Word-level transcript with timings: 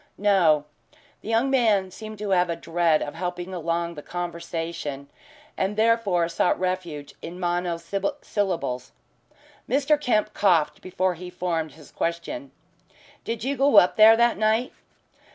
"No." 0.17 0.65
The 1.21 1.29
young 1.29 1.51
man 1.51 1.91
seemed 1.91 2.17
to 2.17 2.31
have 2.31 2.49
a 2.49 2.55
dread 2.55 3.03
of 3.03 3.13
helping 3.13 3.53
along 3.53 3.93
the 3.93 4.01
conversation, 4.01 5.11
and 5.55 5.77
therefore 5.77 6.27
sought 6.27 6.59
refuge 6.59 7.13
in 7.21 7.39
monosyllables. 7.39 8.93
Mr. 9.69 10.01
Kemp 10.01 10.33
coughed 10.33 10.81
before 10.81 11.13
he 11.13 11.29
formed 11.29 11.73
his 11.73 11.91
question. 11.91 12.49
"Did 13.23 13.43
you 13.43 13.55
go 13.55 13.77
up 13.77 13.95
there 13.95 14.17
that 14.17 14.39
night?" 14.39 14.73